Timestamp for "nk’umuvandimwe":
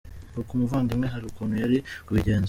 0.45-1.07